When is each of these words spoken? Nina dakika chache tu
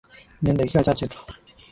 Nina 0.41 0.57
dakika 0.57 0.83
chache 0.83 1.07
tu 1.07 1.17